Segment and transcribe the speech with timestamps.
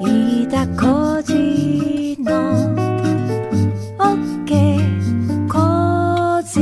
[0.00, 2.32] 飯田浩司の
[3.98, 6.60] OK Cozy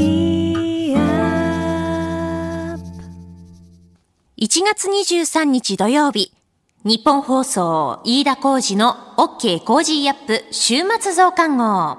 [0.95, 2.85] up
[4.39, 6.33] 1月23日土曜日、
[6.85, 11.99] ニッポン放送飯田浩司の OK Cozy up 週末増刊号。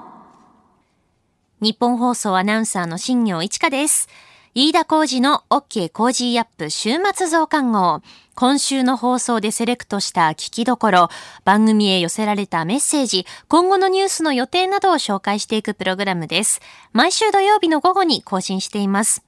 [1.60, 4.08] ニッポン放送アナウンサーの新行市佳です。
[4.56, 8.02] 飯田浩司の OK Cozy up 週末増刊号。
[8.36, 11.08] 今週の放送でセレクトした聞きどころ、
[11.44, 16.60] 番組へ寄せられたメッセージ、今後のニュースの予定などを紹介していくプログラムです。
[16.92, 19.24] 毎週土曜日の午後に更新しています。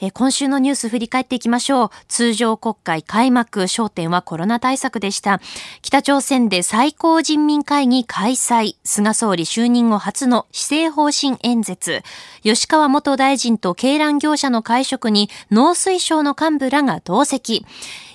[0.00, 1.90] えー今週のニュース振り返っていきましょう。
[2.08, 5.40] 通常国会開幕、焦点はコロナ対策でした。
[5.82, 12.02] 北朝鮮で最高人民会議開催、菅総理就任後初の施政方針演説、
[12.42, 17.64] 吉川元大臣と鶏卵業者の会食に農水省の幹部らが同席。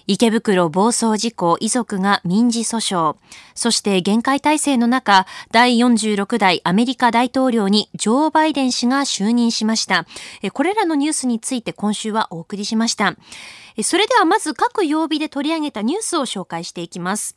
[0.08, 3.16] 池袋暴走事故遺族が民事訴訟。
[3.56, 10.06] そして限界体制の中、第46代アメリカ大統領にジョー・バイデン氏が就任しました。
[10.54, 13.16] これらのニュースについて今週はお送りしました。
[13.84, 17.36] それではまず各曜日で取り上げたニュースを紹介していきます。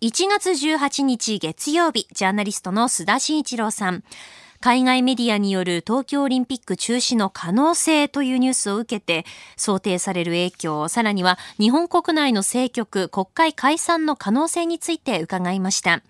[0.00, 4.02] 1月18日月曜日、ジャーナリストの須田慎一郎さん。
[4.62, 9.24] 海外メディアによる東京オリンピック中止の可能性というニュースを受けて、
[9.56, 16.02] 想定される影響、さらには日本国内の政局、国会解散の可能性について伺いました。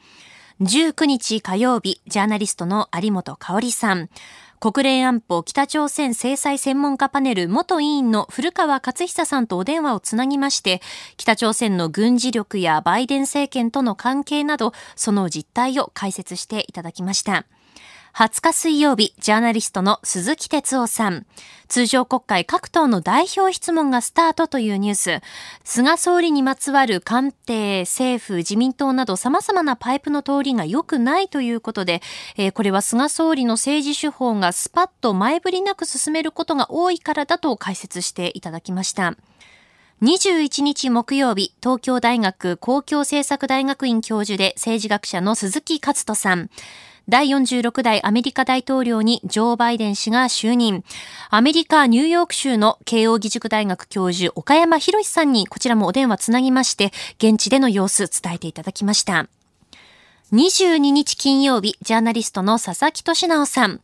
[0.62, 4.10] 19日火曜日、ジャーナリストの有本香里さん。
[4.58, 10.82] 国連安保北朝鮮制裁専門家パネル元委員の古川勝久さんとお電話をつなぎまして、
[11.16, 17.46] 北朝鮮の軍事力やバイデン政権との関係など、その実態を解説していただきました。
[18.14, 21.26] 20日水曜日、ジャーナリストの鈴木哲夫さん。
[21.68, 25.20] 通常国会各党の代表質問がスタートというニュース。
[25.64, 32.02] 菅総理にまつわる官邸、政府、自民党など様々なパイプの通りが良くないということで、
[32.36, 39.14] えーこれは菅総理の政治手法がスパッと前振りなく進めることが多いからだと解説していただきました。
[40.02, 46.50] 21日木曜日、東京大学公共政策大学院教授で政治学者の鈴木勝人さん。
[47.10, 50.84] 第46代アメリカ大統領にジョー・バイデン氏が就任。
[51.28, 59.26] アメリカ・ニューヨーク州の慶応義塾大学教授岡山博さんにこちらもお電話つなぎまして、現地での様子伝えていただきました。
[60.32, 63.80] 22日金曜日、ジャーナリストの佐々木俊直さん。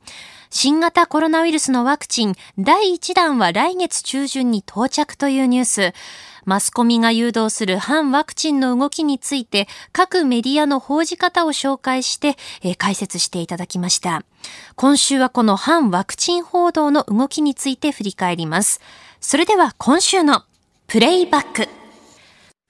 [0.48, 5.92] 新型コロナウイルスのワクチン第1弾は来月中旬に到着というニュース。
[6.46, 14.22] マスコミが誘導する反ワクチンの動きについて各メディアの報じ方を紹介して、えー解説していただきました。
[14.76, 18.80] 今週はこの反ワクチン報道の動きについて振り返ります。
[19.20, 20.44] それでは今週の
[20.86, 21.68] プレイバック。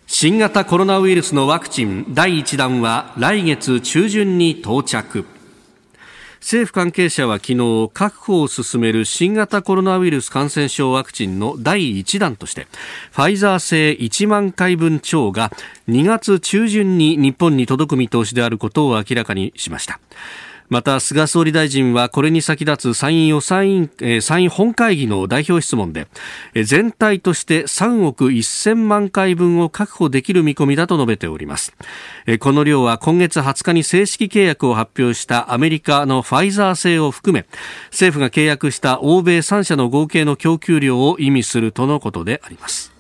[0.06, 5.26] 新型コロナウイルスのワクチン第1弾は来月中旬に到着
[6.41, 12.66] 政府関係者は昨日確保を進める新型コロナウイルス感染症ワクチンの第1弾として
[13.12, 15.50] ファイザー製1万回分超が
[15.88, 20.00] 2月中旬に日本に届く見通しであることを明らかにしました。
[20.69, 26.09] また菅総理大臣はこれに先立つ参院予算委員、えー参院本会議の代表質問で
[26.54, 31.75] えー全体として3億1000万回分を確保できる見込みだと述べております。
[32.26, 37.47] えーこの量は今月20日に正式契約を発表したアメリカのファイザー製を含め
[37.91, 42.93] 政府が契約した欧米3社の合計の供給量を意味するとのことであります。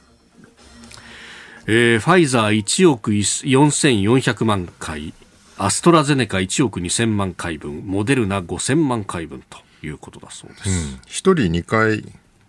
[1.66, 5.12] えーファイザー1億4400万回。
[5.58, 12.04] アストラゼネカ1億2000万回分モデルナ5000万回分ということだそうです、一人2回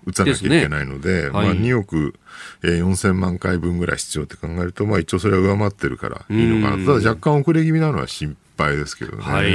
[0.07, 1.49] 打たなきゃいけないので、まあ、ね。
[1.49, 1.57] はい。
[1.59, 2.15] 2億、
[2.63, 6.93] えー4000万回分ぐらい必要って考えると、まあ、一応それは上回ってるからいいのかうんな。
[6.93, 9.23] ただ若干遅れ気味なのは心配ですけどね。
[9.23, 9.51] はい。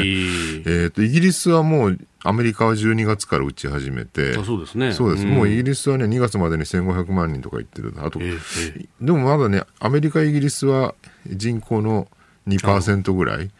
[0.66, 4.92] えっ、と、イギリスはもう、アメリカは12月から打ち始めて、あそうですね。
[4.92, 5.26] そうです。
[5.26, 5.30] ん。
[5.30, 7.94] もうイギリスはね、2月までに1500万人とか言ってる。
[7.96, 8.38] あと、ええ
[8.76, 8.86] え。
[9.00, 10.94] でもまだね、アメリカ、イギリスは
[11.26, 12.08] 人口の
[12.46, 13.50] 2%ぐらい。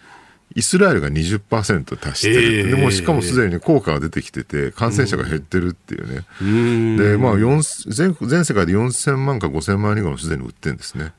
[0.54, 6.96] イスラエルが20%達してる、ええでもうしかもすでに、ね、効果が出てきてて、感染者が減ってるっていうね、うん。
[6.96, 11.12] でまあ、4全全世界で4000万か5000万人がすでに売ってるんですね。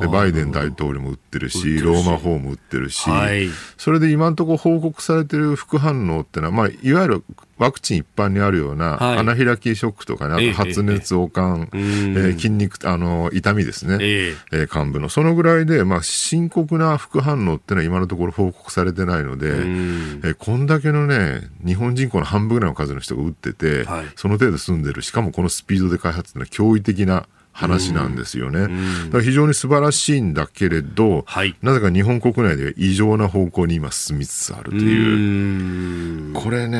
[0.00, 1.84] でバイデン大統領も売ってるし、売ってるし。
[1.84, 3.48] ローマ法も売ってるし、はい。
[3.76, 7.24] それで今のところ報告されてる副反応ってのは、まあ、いわゆる
[7.58, 9.18] ワクチン一般にあるような、はい。
[9.18, 13.98] アナフィラキーショックとかね、発熱、悪寒、えええー筋肉、あの、痛みですね。
[14.00, 14.56] ええ。
[14.66, 15.08] ー幹部の。
[15.08, 19.52] そのぐらいで、まあ、深刻な副反応ってのは今のところ報告されてないので、ん。
[19.52, 24.06] えーこんだけのね、日本人口の半分ぐらいの数の人が打ってて、はい。
[24.14, 27.26] その程度住んでる、しかもこのスピードで開発ってのは驚異的な
[27.58, 28.60] 話なんですよね。
[28.60, 28.68] だ
[29.10, 31.56] から非常に素晴らしいんだけれど、はい。
[31.60, 35.16] なぜか日本国内では異常な方向に今進みつつあるとういう。
[35.16, 36.32] ーん。
[36.34, 36.78] これね、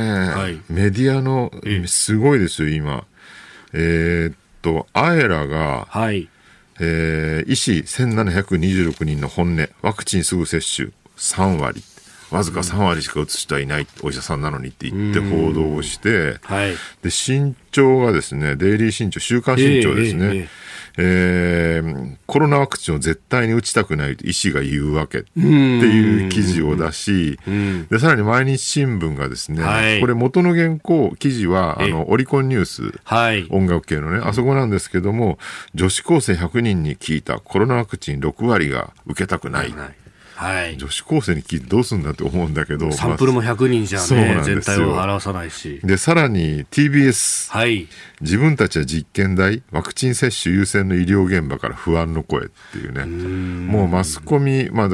[0.68, 0.72] い。
[0.72, 1.86] メディアのええ。
[1.88, 3.04] すごいですよ、今。
[3.72, 6.28] えーっと、アエラが、はい。
[6.80, 10.90] えー医師1726人の本音、ワクチンすぐ接種。
[11.16, 11.82] 3割、
[12.30, 16.74] わずか3割しか打つ人はいない、お医者さんなのにって言って報道をして、はい。
[17.02, 20.67] で、新潮がですね、デイリー新潮、週刊新潮ですね、ええええ
[20.98, 27.38] えーコロナワクチンを絶対に打ちたくないと医師が言うわけっていう記事を出し、
[27.90, 33.46] で、さらに毎日新聞がですね、はいこれ元の原稿、記事は、あええの、オリコンニュース、はい。
[33.48, 35.38] 音楽系のね、あそこなんですけども、
[35.74, 39.70] 女子高生100人に聞いたコロナワクチン6割が受けたくない。
[39.70, 40.07] はい。
[40.78, 44.60] 女子高生に聞いてどうすんだって思うんだけど、サンプルも100人じゃね、んですよ。
[44.60, 45.80] 全体を表さないし。
[45.82, 47.88] で、さらに TBS、はい。
[48.20, 54.88] 自分たちは実験台、ワクチン接種優先の医療現場から不安の声っていうね、もうマスコミ、まあ、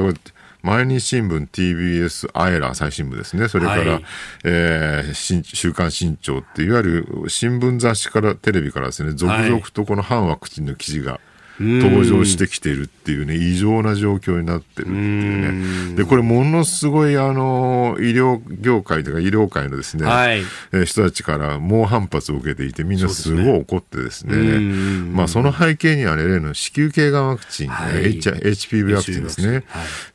[0.65, 4.05] 毎日新聞、TBS、アエラ最新聞ですね、それから、はい。
[4.45, 11.21] えー新週刊新潮って、いわゆる新聞雑誌からテレビからですね、続々とこの反ワクチンの記事が、
[11.61, 15.97] 登場してきているっていうね、異常な状況になってるっていうね。
[15.97, 20.41] で、これものすごいあの、医療業界とか医療界のですね、はい。
[20.73, 25.13] えー人たちから猛反発を受けていて、みんなすごい怒ってですね、うん。
[25.15, 28.19] まあその背景にはね、例の子宮頸がんワクチン、はい。
[28.19, 29.49] HPV ワクチンですね。
[29.53, 29.65] はい。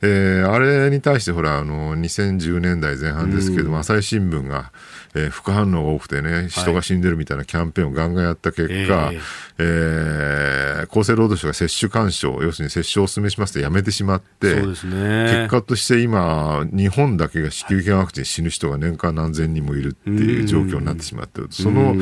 [0.02, 4.72] えーあれに対してほら、あの、2010年代前半ですけども、朝日新聞が、
[5.14, 9.20] えー副反応が多くてね、人が死んでるみたいなキャンペーンをガンガンやった結果、え
[9.58, 10.84] え。
[10.86, 15.24] ー厚生労働省が接種干渉、要するに接種をお勧めしますってやめてしまって、そうですね。
[15.46, 21.48] 結果として今、日本だけが子宮頸ワクチン死ぬ人が年間何千人もいるっていう状況になってしまっている。
[21.50, 21.94] その、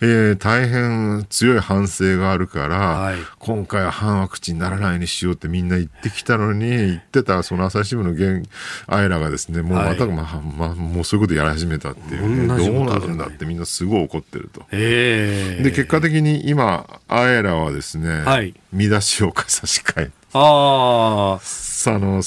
[0.00, 3.16] えー大変強い反省があるから、はい。
[3.38, 8.48] 今回は反ワクチンにならないようにしようってみんな言ってきたのに、言ってたその朝日新聞の現
[8.86, 14.62] アイラがですね、もうまた、はいまあ、まあ、もうそういうことやり始めたっていうねどうなるんだってみんなすごい怒ってると。
[14.72, 18.54] ええで、結果的に今、アエラはですね、はい。
[18.72, 22.22] 見出しを差し替え、ああ、あの、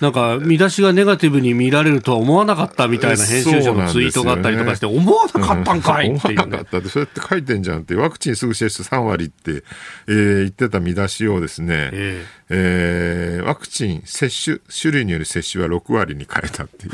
[0.00, 6.42] なんか、見出しがネガティブに見られるとは思わなかったみたいな編集者のツイートがあったりとかして、思わなかったんかいっていうね。
[6.42, 6.66] 思わなかっ。
[6.66, 9.62] たって、そうやって書いてんじゃんって、ワクチンすぐ接種3割って、
[10.08, 16.92] えー言ってた見出しをですね、ええーワクチン接種、種類による接種は6割に変えたっていう。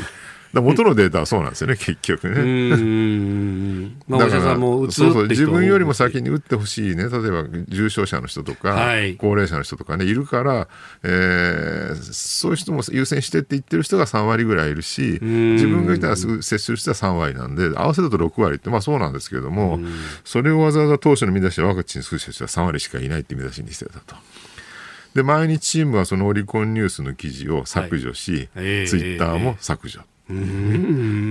[0.53, 3.91] だから元のデータはそうなんですよね、結局ね。
[4.07, 9.15] まあ、お医者さんも打つそうそう自分よりも先に打ってほしいね、例えば重症者の人とか、はい。
[9.15, 10.67] 高齢者の人とかね、いるから、
[11.03, 19.79] えーそういう人も優先してって言ってる人が3割ぐらいいるし、自分がいたらすぐ接する人は3割なんで、合わせると6割って、まあそうなんですけれども、
[20.25, 24.15] それをわざわざ当初の見出しはワクチン接種は3割しかいないって見出しにしてたと。
[25.13, 28.87] で、毎日チームはそのオリコンニュースの記事を削除し、ええ。
[28.87, 30.01] ツイッターも削除。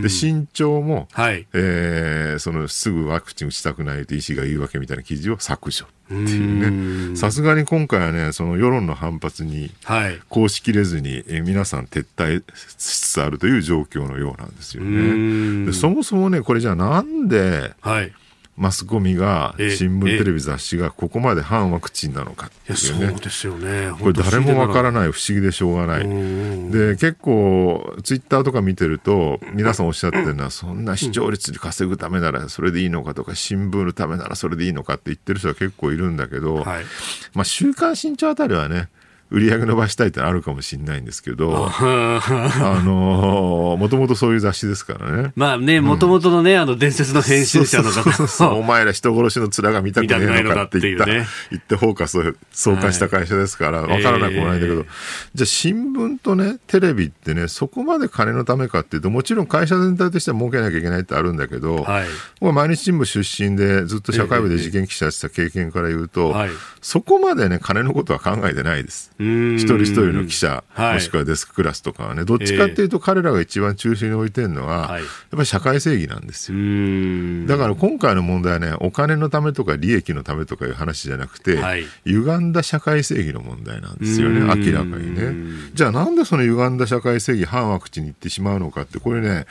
[0.02, 1.46] で、身長も、はい。
[1.52, 10.18] えーそのすぐワクチン打ちたくないと医師が言うわけみたいな記事を削除っていうね、さすがに今回はね、その世論の反発にはい。
[10.28, 15.70] こうしきれずに、えー皆さん撤退しつつあるという状況のようなんですよんね。
[15.70, 18.12] でそもそもね、これじゃあなんではい。
[18.60, 23.06] マスコミが、ええ新聞、ええテレビ、雑誌がここまで反ワクチンなのかっていうね。
[23.08, 23.90] そうですよね。
[23.98, 25.12] これ誰もわからない。
[25.12, 26.06] 不思議でしょうがない。
[26.06, 36.84] んで、結構、ツイッターとか見てると、皆さんおっしゃってるのは、そんな視聴率に稼ぐためならそれでいいのかとか、新聞のためならそれでいいのかって言ってる人は結構いるんだけど、はい。
[37.32, 38.90] まあ、週刊新潮あたりはね、
[39.30, 45.32] 売り上げ伸ばしたいってのあるかもしれないんですけど、あのもともとそういう雑誌ですからね。
[45.36, 48.54] まあね、もともとのね、あの伝説の編集者の方。
[48.54, 51.26] お前ら人殺しの面が見たくねえのかって言った、見たくないのかっていうね。
[51.50, 54.86] 言ってフォーカスを相関した会社ですから、わからなくもないんだけど、ええ
[55.34, 62.06] じゃあ新聞とね、テレビってね、そこまで金のためかっていうと、もちろん会社全体としては儲けなきゃいけないってあるんだけど、はい。
[62.40, 66.50] 僕は毎日新聞出身でずっと社会部で事件記者やってた経験から言うと、はい。
[66.80, 69.12] そこまでね、金のことは考えてないです。
[69.20, 76.62] 一一人一人の記者、はいもしくはデスククラスとかはね、どっちかっていうと彼らが一番中心に置いてるのは、はいやっぱり社会正義なんですうよ。
[76.62, 77.46] ん。
[77.46, 85.34] だから今回の問題はね、お金のためとか利益のためとかいう話じゃなくて、はい歪んだ社会正義の問題なんですよね、うん明らかにね。
[85.74, 89.46] じゃあなんでその歪んだ社会正義、反ワクチンに行ってしまうのかって、これね、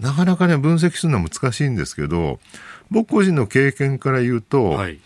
[0.00, 2.40] なかなかね、分析するのは難しいんですけど、
[2.90, 4.98] 僕個人の経験から言うと、はい。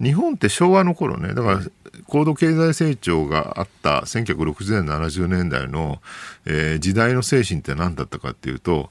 [0.00, 1.60] 日本って昭和の頃ね、だから
[2.08, 6.00] 高度経済成長があった1960年、70年代の、
[6.46, 8.90] えー時代の精神って何だったかっていうと、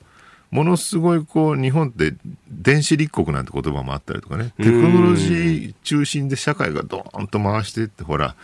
[0.50, 2.16] ものすごいこう日本って
[2.50, 8.36] 電子立国なんて言葉もあったりとかねテクノロジー中心で社会がドーンと回していってほら、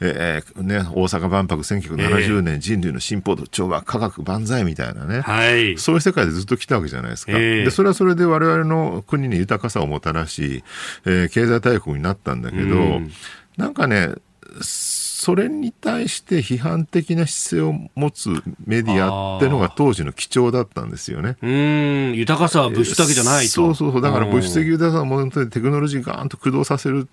[0.00, 5.78] えーね、大阪万博1970年、人類の進歩と調和科学万歳みたいなね、はい。
[5.78, 7.32] そういう世界でずっと来たわけじゃないですか。
[7.32, 7.64] ええ。
[7.64, 10.62] で、それはそれで我々の国に豊かさをもたらし、
[11.06, 13.12] えー経済大国になったんだけど、うん
[13.56, 14.14] なんかね、
[14.60, 18.30] それに対して批判的な姿勢を持つ
[18.64, 21.36] メディアってのが当時の貴重だったんですよね。
[21.42, 23.50] うーん、豊かさは物質だけじゃないと。
[23.50, 24.02] そうそうそう。
[24.02, 27.08] だから物質的うん豊かさを本当にテクノロジーガーンと駆動させる。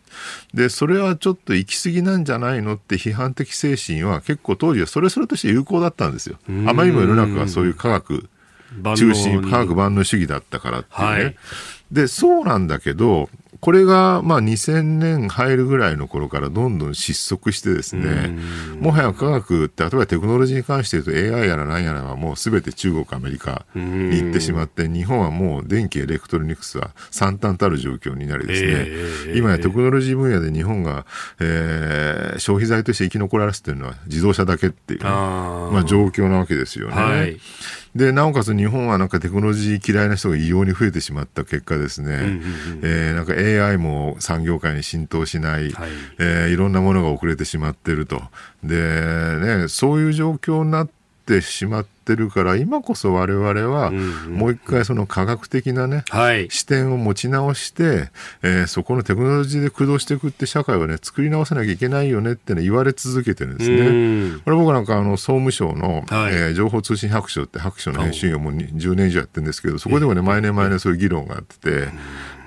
[0.53, 6.37] で、それはちょっと行き過ぎなんじゃないのって批判的精神は結構当時はそれそれとして有効だったんですよ。
[6.67, 8.29] あまりにも世の中がそういう科学
[8.95, 11.23] 中心、に科学万能主義だったからっていうね。
[11.23, 11.35] はい
[11.93, 13.29] で、そうなんだけど、
[13.63, 18.35] これがまあ2000年入るぐらいの頃からどんどん失速してですね、
[18.81, 31.05] もはや科学って、例えばテクノロジーに関して言うと AI やら何やらはもうすべて中国、アメリカに行ってしまって、日本はもう電気、エレクトロニクスは惨憺たる状況になりですね、ええ今やテクノロジー分野で日本が、
[31.39, 36.95] えー消費財として生き残らせてるのは自動車だけっていうね、まあ、状況なわけですよね。
[36.95, 37.39] はい
[37.95, 42.39] で、なおかつ日本はなんかテクノロジー嫌いな人が異様に増えてしまった結果ですね、
[42.81, 43.33] えーなんか
[43.67, 45.91] AI も産業界に浸透しない、はい。
[46.19, 48.21] えーいろんなものが遅れてしまってると。
[48.63, 50.89] で、ね、そういう状況になっ
[51.25, 56.49] てしまってるから、今こそ我々はもう一回その科学的なね、はい。
[56.49, 58.09] 視点を持ち直して、
[58.41, 63.77] えーそこのテクノロジーで駆動していくって社会をね、作り直さなきゃいけないよねってね、言われ続けてるんですね。
[63.77, 63.91] う
[64.37, 64.41] ん。
[64.43, 66.33] これ僕なんかあの総務省の、はい。
[66.33, 71.87] えー情報通信白書って白書の編集員をもうに10年以上やってるんですけど、そこでもね、毎年毎年そういう議論があってて、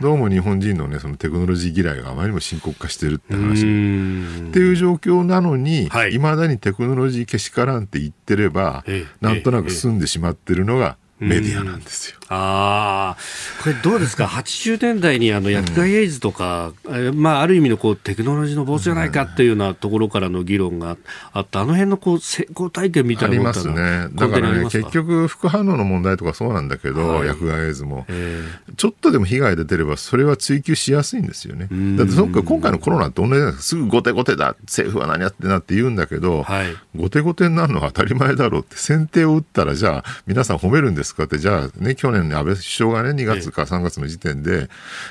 [0.01, 3.65] どうも日本人のね、そのテクノロジー嫌いがあまりにも深刻化してるってう話。
[3.65, 4.49] ん。
[4.51, 6.15] っていう状況なのに、はい。
[6.15, 9.25] いまだにテクノロジーけしからんって言ってれば、ええ。
[9.25, 12.19] なんとなく済んでしまってるのがメディアなんですよ。
[12.29, 20.97] ああ、これどうですか、 80年代にあの薬害エイズとか、えーまあ、ある意味のこうテクノロジーの暴走じゃないかっていうようなところからの議論が
[21.33, 24.09] あった、あの辺のこう成功体験みたありまいなのってすね。
[24.13, 28.43] だからね、結局、副反応の問題とかそうなんだけど、はい薬害エイズも、え
[28.77, 31.67] ちょっとでも被害出てれば、それは追及しやすいんですよね。
[31.73, 33.63] んだってそっか、今回のコロナって同じじゃないですか。
[33.63, 44.69] すぐ後手後手だ、政府は何やってんなって言うんだけど、はい後手後手になるのは当たり前だろうって、先手を打ったら、じゃあ、皆さん褒めるんですかって、じゃあね、去年安倍首相がね、2月か3月の時点で、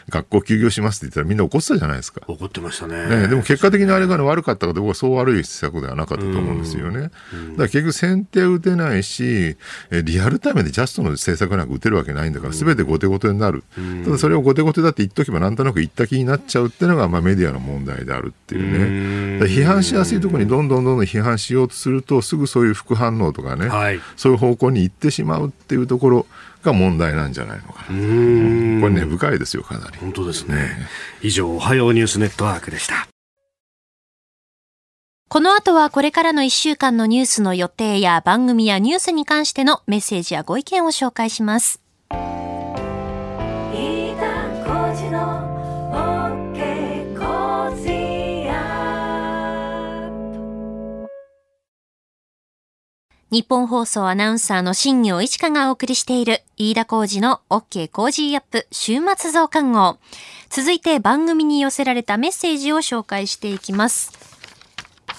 [0.09, 2.21] 学校休業しますって言ったらみんな怒ってたじゃないですか。
[2.27, 3.07] ー怒ってましたね。
[3.07, 7.01] ね、でも結果的にあれが、ね、悪かったかどうかそう悪い施策ではなかったと思うんですよね。
[7.01, 7.11] だか
[7.57, 9.57] ら結局先手打てないし、
[9.91, 13.63] えリアルタイムでジャストの政策なんか打てるわけないんだから、すべて後手後手になる。
[14.03, 19.45] ただそれを後手後手だって言っとけばなんとなく言った気になっちゃうっていうのが、まあ、メディアの問題であるっていうね。
[19.45, 26.25] 批判しやすいところにどんどんどんどん批判しようとすると、すぐそういう副反応とかね、はいそういう方向に行ってしまうっていうところ
[26.63, 27.97] が問題なんじゃないのかな。
[27.97, 29.97] うんこれ根深いですよ、かなり。
[29.97, 30.69] 本当ですね。
[31.21, 33.07] 以上、おはようニュースネットワークでした。
[35.27, 41.81] この後はこれからの1週間のニュースの予定や番組やニュースに関してのメッセージやご意見を紹介します。
[53.31, 59.97] ニッポン放送アナウンサーの新行市佳がお送りしている飯田浩司の OK Cozy up 週末増刊号。
[60.49, 64.11] 続いて番組に寄せられたメッセージを紹介していきます。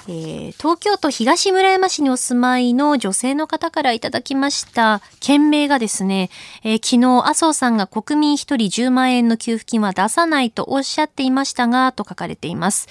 [0.09, 5.03] えー東京都東村山市にお住まいの女性の方からいただきました。
[5.19, 6.31] 件名がですね、
[6.63, 12.87] えー昨日麻生さんが国民一人10万円の給付金は出さないとおっしゃっていましたが、と書かれています。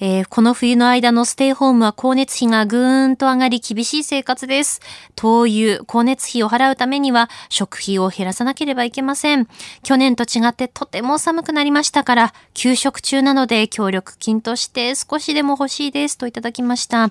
[0.00, 4.80] えーこの冬の間のステイホームは光熱費がぐーんと上がり厳しい生活です。
[5.16, 9.48] 灯油、光熱費を払うためには食費を減らさなければいけません。
[9.82, 17.10] 去年と違ってとても寒くなりましたから、休職中なので協力金として少しでも欲しいですといただきました。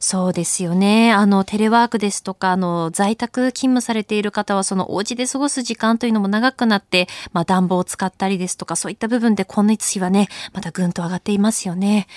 [0.00, 1.12] そうですよね。
[1.12, 12.08] あの、テレワークですとか、あの、在宅勤務されている方は、そのお家で過ごす時間というのも長くなって、まあ暖房を使ったりですとか、そういった部分で光熱費はね、またぐんと上がっていますよね。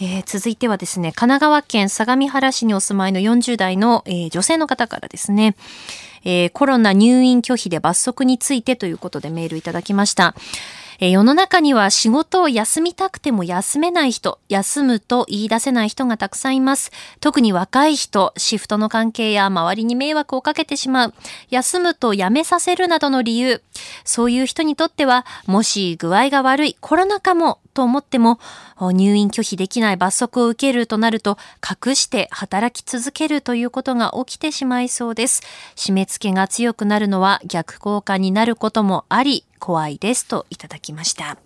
[0.00, 5.56] えー続いてはですね、神奈川県相模原市にお住まいの40代の、えー女性の方からですね、
[6.24, 10.34] えーコロナ入院拒否で罰則についてということでメールいただきました。
[10.98, 16.90] え世の中には仕事を休みたくても休めない人、休むと言い出せない人がたくさんいます。
[17.20, 21.14] 特に若い人、シフトの関係や周りに迷惑をかけてしまう。
[21.50, 23.62] 休むと辞めさせるなどの理由。
[24.04, 28.40] そういう人にとっては、もし具合が悪いコロナ禍もと思っても、
[28.80, 35.42] 入院拒否できない罰則を受けるとなると、隠して働き続けるということが起きてしまいそうです。
[35.76, 41.45] 締め付けが強くなるのは逆効果になることもあり、怖いですといただきました。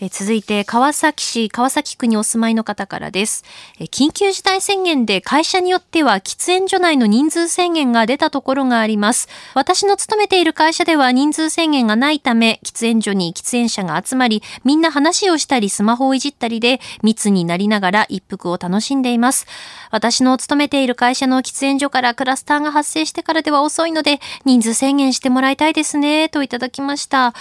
[0.00, 3.44] え続いて、川崎市、川崎区にお住まいの方からです。
[3.78, 9.28] え緊急事態宣言で会社によっては喫煙所内の人数制限が出たところがあります。
[9.54, 19.46] 私の勤めている会社では人数制限がないため、喫煙所に喫煙者が集まり、みんな話をしたりスマホをいじったりで密になりながら一服を楽しんでいます。
[19.90, 27.34] 私の勤めている会社の喫煙所からクラスターが発生してからでは遅いので、人数制限してもらいたいですね、といただきました。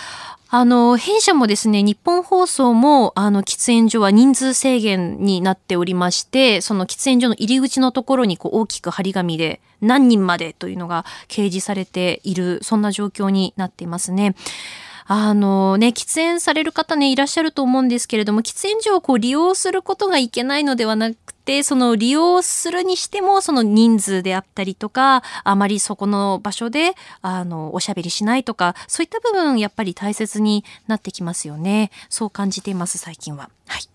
[0.53, 14.35] あの、弊社もですね、日本放送も、あの、喫煙所は人数制限になっておりまして、その喫煙所の入り口のところにこう大きく張り紙で、何人までというのが掲示されている、そんな状況になっていますね。
[15.05, 31.91] あのね、喫煙される方ね、いらっしゃると思うんですけれども、喫煙所をこう利用することがいけないのではなくて、その利用するにしても、その人数であったりとか、あまりそこの場所で、あの、おしゃべりしないとか、そういった部分、やっぱり大切になってきますよね。
[32.09, 33.49] そう感じています、最近は。
[33.67, 33.90] はい。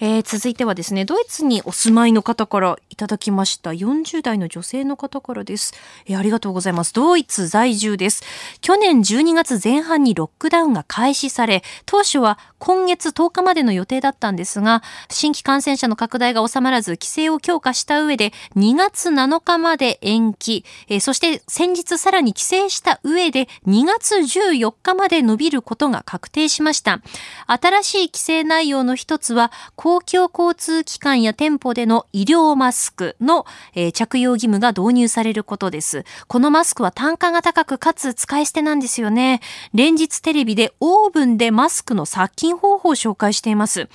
[0.00, 3.70] えー続いてはですね、ドイツにお住まいの方からいただきました。
[3.70, 5.74] 40代の女性の方からです。
[6.06, 6.92] えーありがとうございます。
[6.92, 8.22] ドイツ在住です。
[8.60, 27.00] 去年12月前半にロックダウンが開始され、当初は今月10日までの予定だったんですが、新規感染者の拡大が収まらず、規制を強化した上で、2月7日まで延期、えーそして先日さらに規制した上で、2月14日まで伸びることが確定しました。
[27.46, 36.04] 新しい規制内容の一つは、公共交通機関や店舗での医療マスクの、えー着用義務が導入されることです。
[36.26, 39.40] このマスクは単価が高くかつ使い捨てなんですよね。
[39.72, 43.88] 連日テレビでオーブンでマスクの殺菌方法を紹介しています。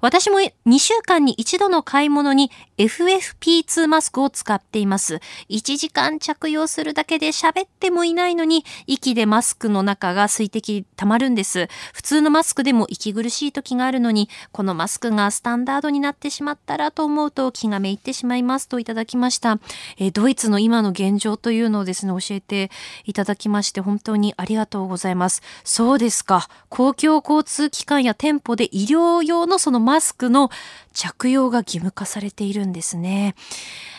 [0.00, 5.20] 私も2週間に一度の買い物に FFP2 マスクを使っています。
[5.48, 11.68] 1時間着用するだけで喋ってもいないのに、息でマスクの中が水滴溜まるんです。
[11.92, 19.58] 普通のマスクでも息苦しい時があるのに、このマスクがスタンダードになってしまったらと思うと気がめいってしまいますといただきました。
[19.96, 22.70] えードイツの今の現状というのをですね、教えて
[23.04, 25.42] いただきまして、本当にありがとうございます。
[25.64, 26.48] そうですか。
[26.68, 30.50] 公共交通機関や店舗で医療用のそのマスクの
[30.92, 33.36] 着用が義務化されているんですね。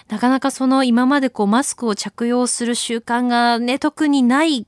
[0.10, 4.66] なかなかその今までこうマスクを着用する習慣がね、特にない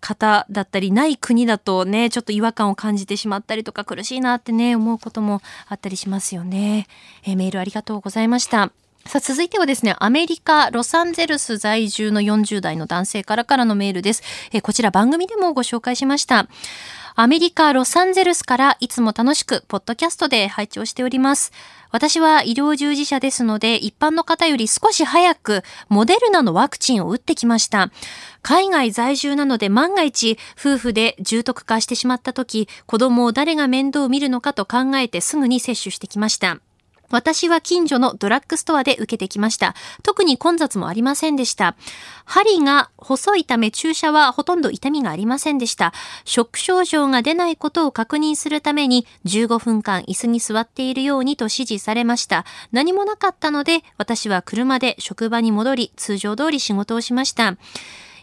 [0.00, 6.86] 方だったりない国だとね、ちょっと違和感を感じてしまったりとか苦しいなってね、思うこともあったりしますよね。
[7.24, 8.72] えーメールありがとうございました。
[9.06, 14.22] さあ、続いてはですね、アメリカ、ロサンゼルス在住の40代の男性からからのメールです。
[14.52, 16.48] えーこちら番組でもご紹介しました。
[17.14, 21.52] アメリカ・ロサンゼルスからいつも楽しく、ポッドキャストで拝聴しております。
[21.90, 27.90] 私は医療従事者ですので、一般の方より少し早く、モデルナのワクチンを打ってきました。
[28.42, 36.58] 海外在住なので万が一、夫婦で重篤化してしまった時、子供を誰が面倒を見るのかと考えてすぐに接種してきました。
[37.10, 39.74] 私は近所のドラッグストアで受けてきました。
[40.02, 41.76] 特に混雑もありませんでした。
[42.24, 45.92] 針が細いため注射はほとんど痛みがありませんでした。
[46.24, 52.44] ショック症状が出ないことを確認するために15分間椅子に座っているようにと指示されました。
[52.72, 57.56] 何もなかったので私は車で職場に戻り通常通り仕事をしました。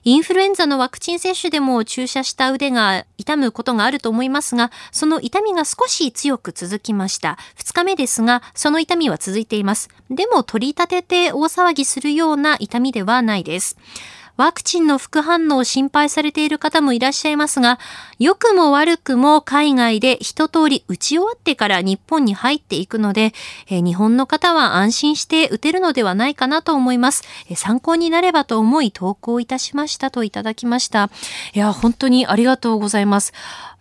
[0.08, 7.38] インフルエンザのワクチン接種でも注射した腕が痛むことがあると思いますが、その痛みが少し強く続きました。
[7.58, 9.90] 2日目ですが、その痛みは続いています。
[10.10, 13.76] でも取り立てて大騒ぎするような痛みではないです。
[14.38, 17.80] ワクチンの副反応を心配されている方もいらっしゃいますが、
[18.20, 23.34] 良くも悪くも海外で一通り打ち終わってから日本に入っていくので、
[23.68, 27.24] えー日本の方は安心して打てるのではないかなと思います。
[27.50, 31.10] えー参考になればと思い投稿いたしましたといただきました。
[31.54, 33.34] いや、本当にありがとうございます。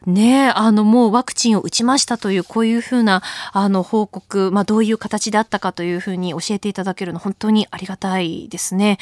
[0.05, 8.99] ねえ、あの、もうワクチンを打ちましたという、こういうふうな、あの、報告、まあ、どういう形であったかというふうに教えていただけるの、本当にありがたいですね。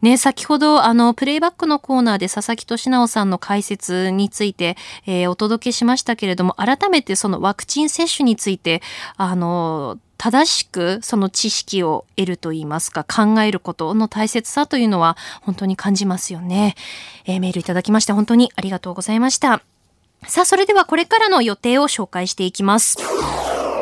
[0.00, 8.80] ね、先ほど、あの、プレイバックのコーナーで佐々木俊直さんの解説について、えーお届けしましたけれども、改めてそのワクチン接種について、
[9.16, 16.74] あの、正しくその知識を得るといいますか、考えることの大切さというのは本当に感じますよね。
[17.26, 19.77] えーメールいただきまして本当にありがとうございました。
[20.26, 22.98] さあ、それではこれからの予定を紹介していきます。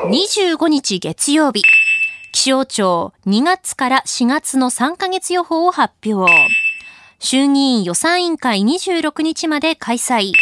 [0.08, 1.62] 25日月曜日、
[2.32, 6.30] 気象庁2月から4月の3ヶ月予報を発表。
[7.18, 10.32] 衆議院予算委員会26日まで開催。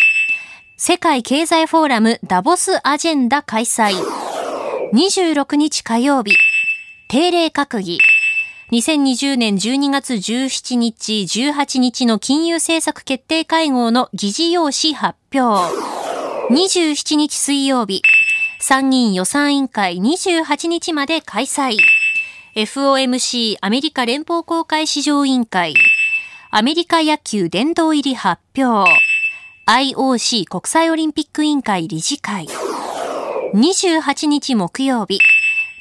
[0.76, 3.94] 世界経済フォーラムダボスアジェンダ開催。
[4.92, 6.36] 26日火曜日、
[7.08, 8.00] 定例閣議。
[8.72, 15.68] 2020年12月17日、18日の金融政策決定会合の議事要旨発表表。
[16.50, 18.02] 27日水曜日、
[18.60, 21.78] 参議院予算委員会28日まで開催。
[22.54, 25.74] FOMC アメリカ連邦公開市場委員会。
[26.50, 28.88] アメリカ野球殿堂入り発表。
[29.66, 32.46] IOC 国際オリンピック委員会理事会。
[33.54, 35.18] 28日木曜日。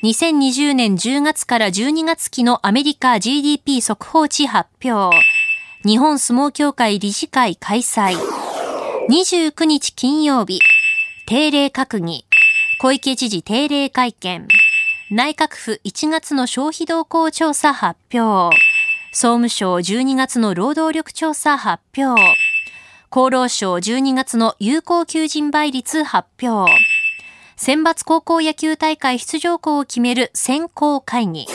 [0.02, 5.16] 2020年10月から12月期のアメリカ GDP 速報値発表。
[5.86, 8.43] 日本相撲協会理事会開催。
[9.14, 10.60] 29日金曜日。
[11.28, 12.26] 定例閣議。
[12.80, 14.48] 小池知事定例会見。
[15.12, 18.58] 内閣府1月の消費動向調査発表。
[19.12, 22.20] 総務省12月の労働力調査発表。
[23.12, 26.74] 厚労省12月の有効求人倍率発表。
[27.56, 31.46] 選抜高校野球大会出場校を決める選考会議。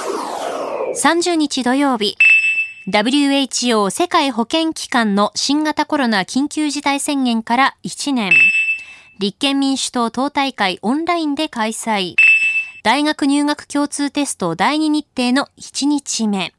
[0.95, 2.17] 30日土曜日、
[2.91, 8.33] WHO 世界保健機関の新型コロナ緊急事態宣言から1年。
[9.19, 12.15] 立憲民主党党大会オンラインで開催。
[12.83, 16.55] 大学入学共通テスト第2日程の1日目。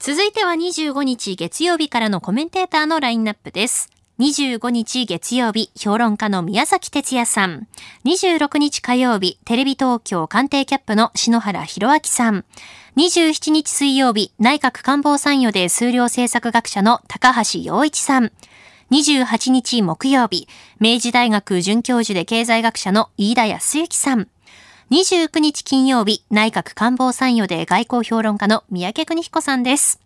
[0.00, 3.93] 続いては25日月曜日からのコメンテーターのラインナップです。
[4.20, 7.66] 25日月曜日、評論家の宮崎哲也さん。
[8.04, 12.44] 26日火曜日、テレビ東京官邸キャップの篠原博明さん。
[12.96, 18.30] 27日水曜日、内閣官房参与で数量政策学者の高橋洋一さん。
[18.92, 20.46] 28日木曜日、
[20.78, 24.28] 明治大学准教授で経済学者の飯田康之さん。
[24.92, 30.03] 29日金曜日、内閣官房参与で外交評論家の宮家邦彦さんです。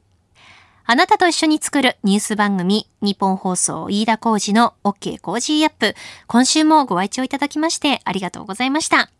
[0.90, 5.94] あなたと一緒に作るニュース番組、ニッポン放送飯田浩司の OK Cozy up。
[6.26, 9.10] 今週もご愛聴いただきましてありがとうございました。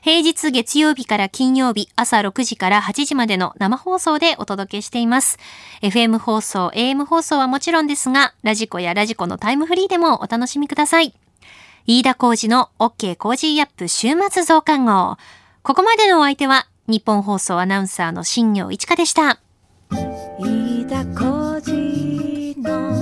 [0.00, 5.36] 平日月曜日から金曜日朝6時から8時までの生放送でお届けしています。
[5.82, 11.12] FM 放送、AM 放送はもちろんですが、 radiko や radiko のタイムフリーでもお楽しみください。
[11.86, 15.18] 飯田浩司の OK Cozy up 週末増刊号。
[15.62, 19.38] ここまでのお相手は、ニッポン放送アナウンサーの新行市佳でした。
[20.42, 22.99] 飯田浩司の